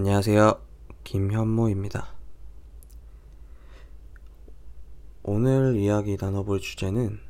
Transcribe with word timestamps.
안녕하세요. 0.00 0.58
김현모입니다. 1.04 2.14
오늘 5.22 5.76
이야기 5.76 6.16
나눠볼 6.18 6.60
주제는 6.60 7.20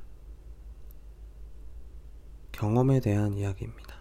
경험에 2.53 3.01
대한 3.01 3.35
이야기입니다. 3.35 3.97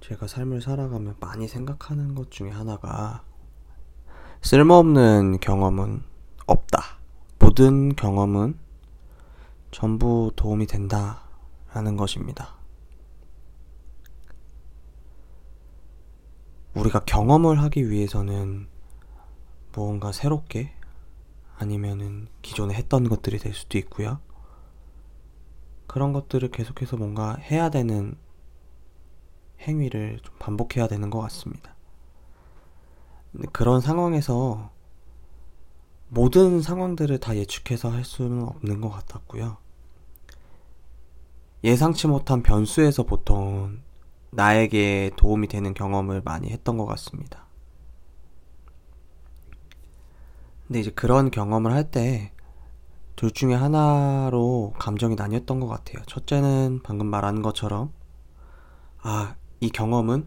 제가 0.00 0.26
삶을 0.26 0.60
살아가며 0.60 1.14
많이 1.20 1.46
생각하는 1.46 2.16
것 2.16 2.32
중에 2.32 2.50
하나가 2.50 3.22
쓸모없는 4.42 5.38
경험은 5.38 6.02
없다. 6.46 6.98
모든 7.38 7.94
경험은 7.94 8.58
전부 9.70 10.32
도움이 10.34 10.66
된다. 10.66 11.22
라는 11.72 11.96
것입니다. 11.96 12.63
우리가 16.74 17.00
경험을 17.00 17.60
하기 17.62 17.90
위해서는 17.90 18.68
무언가 19.72 20.12
새롭게 20.12 20.72
아니면은 21.56 22.28
기존에 22.42 22.74
했던 22.74 23.08
것들이 23.08 23.38
될 23.38 23.54
수도 23.54 23.78
있고요. 23.78 24.18
그런 25.86 26.12
것들을 26.12 26.50
계속해서 26.50 26.96
뭔가 26.96 27.34
해야 27.36 27.70
되는 27.70 28.16
행위를 29.60 30.18
좀 30.22 30.34
반복해야 30.38 30.88
되는 30.88 31.10
것 31.10 31.20
같습니다. 31.20 31.74
그런 33.52 33.80
상황에서 33.80 34.70
모든 36.08 36.60
상황들을 36.60 37.18
다 37.18 37.36
예측해서 37.36 37.90
할 37.90 38.04
수는 38.04 38.42
없는 38.42 38.80
것 38.80 38.90
같았고요. 38.90 39.56
예상치 41.64 42.08
못한 42.08 42.42
변수에서 42.42 43.04
보통 43.04 43.80
나에게 44.34 45.12
도움이 45.16 45.48
되는 45.48 45.74
경험을 45.74 46.22
많이 46.24 46.50
했던 46.50 46.76
것 46.78 46.86
같습니다. 46.86 47.46
근데 50.66 50.80
이제 50.80 50.90
그런 50.90 51.30
경험을 51.30 51.72
할 51.72 51.90
때 51.90 52.34
둘 53.16 53.30
중에 53.30 53.54
하나로 53.54 54.74
감정이 54.78 55.14
나뉘었던 55.14 55.60
것 55.60 55.68
같아요. 55.68 56.02
첫째는 56.06 56.80
방금 56.82 57.06
말한 57.06 57.42
것처럼 57.42 57.92
아, 59.02 59.36
이 59.60 59.70
경험은 59.70 60.26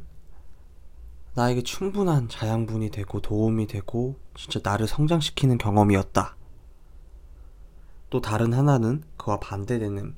나에게 1.35 1.61
충분한 1.63 2.29
자양분이 2.29 2.89
되고 2.89 3.21
도움이 3.21 3.67
되고 3.67 4.15
진짜 4.35 4.59
나를 4.63 4.87
성장시키는 4.87 5.57
경험이었다. 5.57 6.35
또 8.09 8.21
다른 8.21 8.53
하나는 8.53 9.03
그와 9.17 9.39
반대되는 9.39 10.15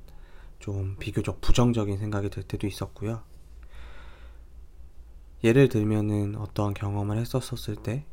좀 0.59 0.95
비교적 0.99 1.41
부정적인 1.41 1.97
생각이 1.97 2.29
들 2.29 2.43
때도 2.43 2.67
있었고요. 2.67 3.23
예를 5.43 5.69
들면은 5.69 6.35
어떠한 6.35 6.73
경험을 6.73 7.17
했었었을 7.17 7.77
때, 7.77 8.05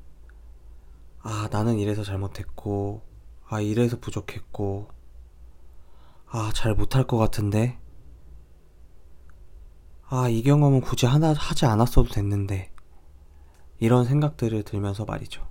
아, 1.20 1.48
나는 1.50 1.78
이래서 1.78 2.04
잘못했고, 2.04 3.02
아, 3.48 3.60
이래서 3.60 3.98
부족했고, 3.98 4.88
아, 6.28 6.52
잘 6.54 6.74
못할 6.74 7.04
것 7.06 7.16
같은데, 7.16 7.78
아, 10.08 10.28
이 10.28 10.42
경험은 10.42 10.82
굳이 10.82 11.06
하나 11.06 11.32
하지 11.32 11.66
않았어도 11.66 12.10
됐는데, 12.10 12.70
이런 13.80 14.04
생각들을 14.04 14.62
들면서 14.62 15.04
말이죠. 15.04 15.46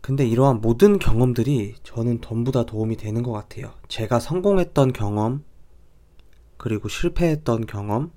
근데 0.00 0.26
이러한 0.26 0.62
모든 0.62 0.98
경험들이 0.98 1.74
저는 1.82 2.22
전부 2.22 2.50
다 2.50 2.64
도움이 2.64 2.96
되는 2.96 3.22
것 3.22 3.30
같아요. 3.32 3.74
제가 3.88 4.20
성공했던 4.20 4.94
경험, 4.94 5.44
그리고 6.56 6.88
실패했던 6.88 7.66
경험, 7.66 8.10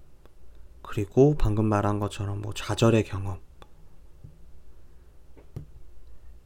그리고 0.92 1.36
방금 1.38 1.68
말한 1.68 2.00
것처럼 2.00 2.42
뭐 2.42 2.52
좌절의 2.54 3.06
경험. 3.06 3.40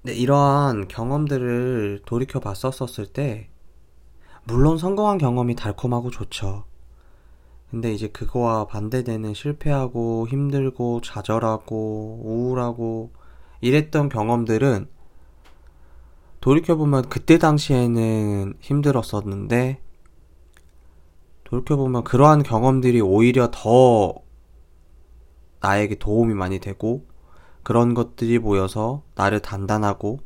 네, 0.04 0.14
이러한 0.14 0.88
경험들을 0.88 2.04
돌이켜 2.06 2.40
봤었을 2.40 3.08
때, 3.08 3.50
물론 4.44 4.78
성공한 4.78 5.18
경험이 5.18 5.56
달콤하고 5.56 6.12
좋죠. 6.12 6.66
근데 7.72 7.92
이제 7.92 8.08
그거와 8.08 8.68
반대되는 8.68 9.34
실패하고 9.34 10.28
힘들고 10.30 11.02
좌절하고 11.02 12.22
우울하고 12.24 13.14
이랬던 13.62 14.10
경험들은 14.10 14.88
돌이켜보면 16.42 17.10
그때 17.10 17.40
당시에는 17.40 18.54
힘들었었는데 18.60 19.82
돌이켜보면 21.46 22.04
그러한 22.04 22.44
경험들이 22.44 23.02
오히려 23.02 23.50
더 23.52 24.24
나에게 25.66 25.96
도움이 25.96 26.36
많이 26.36 26.60
되고 26.60 27.08
그런 27.64 27.96
것들이 27.96 28.38
모여서 28.38 29.02
나를 29.16 29.40
단단하고 29.40 30.20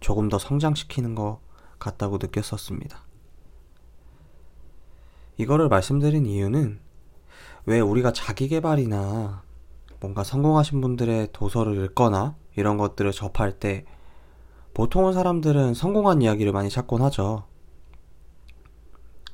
조금 0.00 0.30
더 0.30 0.38
성장시키는 0.38 1.14
것 1.14 1.40
같다고 1.78 2.16
느꼈었습니다. 2.16 3.04
이거를 5.36 5.68
말씀드린 5.68 6.24
이유는 6.24 6.80
왜 7.66 7.80
우리가 7.80 8.14
자기 8.14 8.48
개발이나 8.48 9.42
뭔가 10.00 10.24
성공하신 10.24 10.80
분들의 10.80 11.28
도서를 11.32 11.84
읽거나 11.84 12.34
이런 12.56 12.78
것들을 12.78 13.12
접할 13.12 13.58
때 13.58 13.84
보통은 14.72 15.12
사람들은 15.12 15.74
성공한 15.74 16.22
이야기를 16.22 16.52
많이 16.52 16.70
찾곤 16.70 17.02
하죠. 17.02 17.44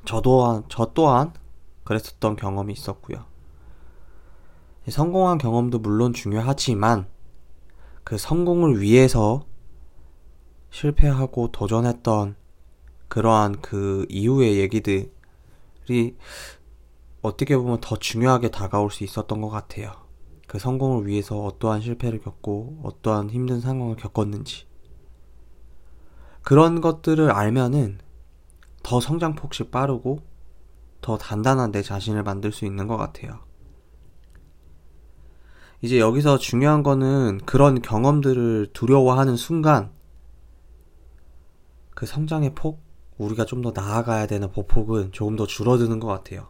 저 0.03 0.19
또한, 0.19 0.65
저 0.67 0.91
또한 0.93 1.31
그랬었던 1.85 2.35
경험이 2.35 2.73
있었고요. 2.73 3.32
성공한 4.91 5.37
경험도 5.37 5.79
물론 5.79 6.13
중요하지만 6.13 7.07
그 8.03 8.17
성공을 8.17 8.81
위해서 8.81 9.45
실패하고 10.69 11.51
도전했던 11.51 12.35
그러한 13.07 13.61
그 13.61 14.05
이후의 14.09 14.57
얘기들이 14.57 16.17
어떻게 17.21 17.55
보면 17.55 17.79
더 17.79 17.95
중요하게 17.95 18.49
다가올 18.49 18.91
수 18.91 19.03
있었던 19.03 19.39
것 19.39 19.49
같아요. 19.49 19.91
그 20.47 20.59
성공을 20.59 21.07
위해서 21.07 21.39
어떠한 21.39 21.81
실패를 21.81 22.21
겪고 22.21 22.81
어떠한 22.83 23.29
힘든 23.29 23.61
상황을 23.61 23.95
겪었는지. 23.95 24.65
그런 26.41 26.81
것들을 26.81 27.31
알면은 27.31 27.99
더 28.83 28.99
성장폭이 28.99 29.69
빠르고 29.71 30.19
더 30.99 31.17
단단한 31.17 31.71
내 31.71 31.81
자신을 31.81 32.23
만들 32.23 32.51
수 32.51 32.65
있는 32.65 32.87
것 32.87 32.97
같아요. 32.97 33.39
이제 35.83 35.99
여기서 35.99 36.37
중요한 36.37 36.81
거는 36.81 37.41
그런 37.45 37.81
경험들을 37.81 38.69
두려워하는 38.71 39.35
순간 39.35 39.91
그 41.93 42.05
성장의 42.05 42.55
폭, 42.55 42.81
우리가 43.17 43.43
좀 43.43 43.61
더 43.61 43.73
나아가야 43.75 44.25
되는 44.27 44.49
보폭은 44.49 45.11
조금 45.11 45.35
더 45.35 45.45
줄어드는 45.45 45.99
것 45.99 46.07
같아요. 46.07 46.47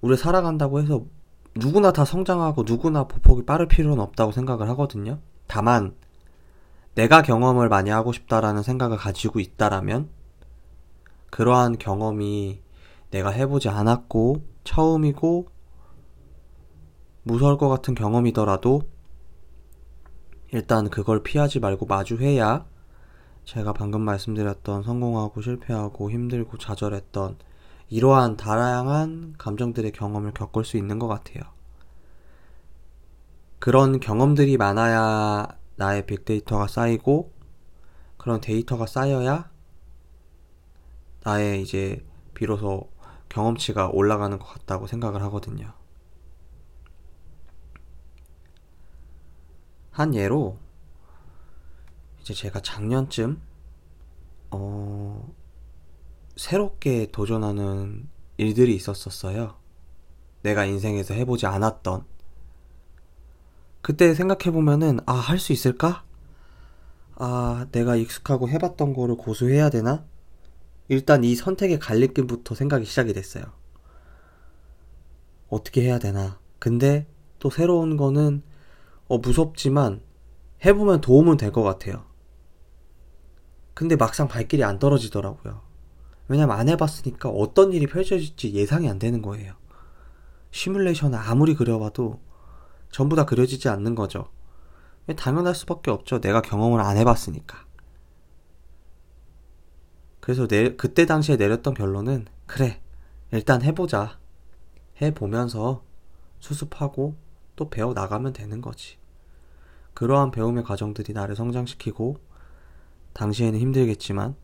우리 0.00 0.16
살아간다고 0.16 0.80
해서 0.80 1.04
누구나 1.54 1.92
다 1.92 2.06
성장하고 2.06 2.62
누구나 2.62 3.04
보폭이 3.04 3.44
빠를 3.44 3.68
필요는 3.68 4.00
없다고 4.00 4.32
생각을 4.32 4.70
하거든요. 4.70 5.18
다만 5.46 5.94
내가 6.94 7.20
경험을 7.20 7.68
많이 7.68 7.90
하고 7.90 8.12
싶다라는 8.12 8.62
생각을 8.62 8.96
가지고 8.96 9.38
있다라면 9.38 10.08
그러한 11.28 11.76
경험이 11.76 12.62
내가 13.10 13.28
해보지 13.28 13.68
않았고 13.68 14.46
처음이고 14.64 15.52
무서울 17.24 17.56
것 17.56 17.68
같은 17.68 17.94
경험이더라도 17.94 18.82
일단 20.52 20.90
그걸 20.90 21.22
피하지 21.22 21.60
말고 21.60 21.86
마주해야 21.86 22.66
제가 23.44 23.72
방금 23.72 24.02
말씀드렸던 24.02 24.82
성공하고 24.82 25.40
실패하고 25.40 26.10
힘들고 26.10 26.58
좌절했던 26.58 27.38
이러한 27.88 28.36
다양한 28.36 29.34
감정들의 29.38 29.92
경험을 29.92 30.32
겪을 30.32 30.64
수 30.64 30.76
있는 30.76 30.98
것 30.98 31.08
같아요. 31.08 31.42
그런 33.58 34.00
경험들이 34.00 34.56
많아야 34.56 35.46
나의 35.76 36.06
빅데이터가 36.06 36.66
쌓이고 36.66 37.32
그런 38.16 38.40
데이터가 38.40 38.86
쌓여야 38.86 39.50
나의 41.24 41.62
이제 41.62 42.04
비로소 42.34 42.90
경험치가 43.28 43.88
올라가는 43.88 44.38
것 44.38 44.44
같다고 44.44 44.86
생각을 44.86 45.22
하거든요. 45.24 45.81
한 49.92 50.14
예로 50.14 50.58
이제 52.20 52.34
제가 52.34 52.60
작년쯤 52.60 53.40
어 54.50 55.32
새롭게 56.36 57.08
도전하는 57.12 58.08
일들이 58.36 58.74
있었었어요. 58.74 59.56
내가 60.42 60.64
인생에서 60.64 61.14
해보지 61.14 61.46
않았던 61.46 62.04
그때 63.82 64.14
생각해보면은 64.14 65.00
아 65.06 65.12
할 65.14 65.38
수 65.38 65.52
있을까? 65.52 66.04
아 67.16 67.66
내가 67.72 67.96
익숙하고 67.96 68.48
해봤던 68.48 68.94
거를 68.94 69.16
고수해야 69.16 69.70
되나? 69.70 70.04
일단 70.88 71.24
이 71.24 71.34
선택의 71.34 71.78
갈림길부터 71.78 72.54
생각이 72.54 72.84
시작이 72.84 73.12
됐어요. 73.12 73.44
어떻게 75.48 75.82
해야 75.82 75.98
되나. 75.98 76.38
근데 76.58 77.06
또 77.38 77.50
새로운 77.50 77.96
거는 77.96 78.42
어, 79.08 79.18
무섭지만 79.18 80.02
해보면 80.64 81.00
도움은 81.00 81.36
될 81.36 81.52
것 81.52 81.62
같아요. 81.62 82.04
근데 83.74 83.96
막상 83.96 84.28
발길이 84.28 84.64
안 84.64 84.78
떨어지더라고요. 84.78 85.60
왜냐면 86.28 86.58
안 86.58 86.68
해봤으니까 86.68 87.28
어떤 87.28 87.72
일이 87.72 87.86
펼쳐질지 87.86 88.52
예상이 88.54 88.88
안 88.88 88.98
되는 88.98 89.22
거예요. 89.22 89.54
시뮬레이션을 90.50 91.18
아무리 91.18 91.54
그려봐도 91.54 92.20
전부 92.90 93.16
다 93.16 93.24
그려지지 93.24 93.68
않는 93.68 93.94
거죠. 93.94 94.30
당연할 95.16 95.54
수밖에 95.54 95.90
없죠. 95.90 96.20
내가 96.20 96.42
경험을 96.42 96.80
안 96.80 96.96
해봤으니까. 96.96 97.66
그래서 100.20 100.46
내, 100.46 100.76
그때 100.76 101.04
당시에 101.06 101.36
내렸던 101.36 101.74
결론은 101.74 102.26
그래 102.46 102.80
일단 103.32 103.62
해보자. 103.62 104.18
해보면서 105.00 105.82
수습하고 106.38 107.16
또 107.56 107.68
배워 107.68 107.92
나가면 107.92 108.32
되는 108.32 108.60
거지. 108.60 108.98
그러한 109.94 110.30
배움의 110.30 110.64
과정들이 110.64 111.12
나를 111.12 111.36
성장시키고 111.36 112.16
당시에는 113.12 113.58
힘들겠지만 113.58 114.36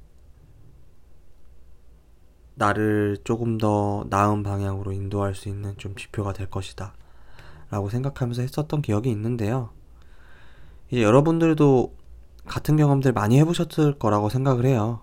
나를 2.54 3.18
조금 3.24 3.56
더 3.56 4.04
나은 4.10 4.42
방향으로 4.42 4.92
인도할 4.92 5.34
수 5.34 5.48
있는 5.48 5.76
좀 5.78 5.94
지표가 5.94 6.32
될 6.32 6.50
것이다. 6.50 6.94
라고 7.70 7.88
생각하면서 7.88 8.42
했었던 8.42 8.82
기억이 8.82 9.10
있는데요. 9.10 9.70
이제 10.90 11.02
여러분들도 11.02 11.94
같은 12.46 12.76
경험들 12.76 13.12
많이 13.12 13.38
해보셨을 13.38 13.98
거라고 13.98 14.28
생각을 14.28 14.64
해요. 14.66 15.02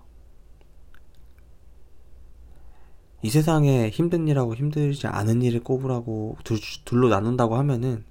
이 3.22 3.30
세상에 3.30 3.88
힘든 3.90 4.28
일하고 4.28 4.54
힘들지 4.54 5.06
않은 5.06 5.42
일을 5.42 5.60
꼽으라고 5.60 6.36
둘, 6.44 6.58
둘로 6.84 7.08
나눈다고 7.08 7.56
하면은 7.56 8.04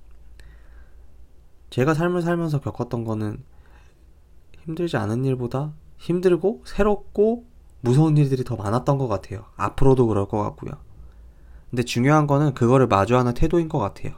제가 1.70 1.94
삶을 1.94 2.22
살면서 2.22 2.62
겪었던 2.62 3.04
거는 3.04 3.44
힘들지 4.66 4.98
않은 4.98 5.26
일보다 5.26 5.74
힘들고 5.98 6.64
새롭고 6.66 7.46
무서운 7.82 8.18
일들이 8.18 8.44
더 8.44 8.56
많았던 8.56 8.98
것 8.98 9.08
같아요. 9.08 9.46
앞으로도 9.56 10.08
그럴 10.08 10.28
것 10.28 10.42
같고요. 10.42 10.72
근데 11.70 11.84
중요한 11.84 12.26
거는 12.26 12.54
그거를 12.54 12.88
마주하는 12.88 13.34
태도인 13.34 13.70
것 13.70 13.80
같아요. 13.80 14.14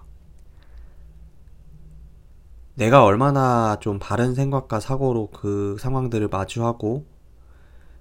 내가 2.75 3.03
얼마나 3.03 3.77
좀 3.79 3.97
바른 3.99 4.35
생각과 4.35 4.79
사고로 4.79 5.31
그 5.31 5.77
상황들을 5.79 6.27
마주하고 6.27 7.05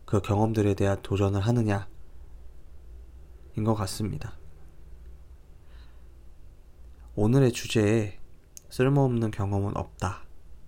그 0.04 0.20
경험들에 0.20 0.74
대한 0.74 0.98
도전을 1.02 1.40
하느냐, 1.40 1.78
인 1.78 1.95
것 3.64 3.74
같습니다. 3.74 4.34
오늘의 7.14 7.52
주제에 7.52 8.18
쓸모없는 8.68 9.30
경험은 9.30 9.76
없다. 9.76 10.24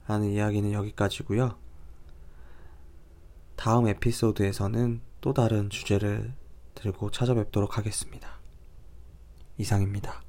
라는 0.06 0.30
이야기는 0.30 0.72
여기까지고요. 0.72 1.58
다음 3.56 3.88
에피소드에서는 3.88 5.02
또 5.20 5.34
다른 5.34 5.68
주제를 5.68 6.32
들고 6.74 7.10
찾아뵙도록 7.10 7.76
하겠습니다. 7.76 8.38
이상입니다. 9.58 10.27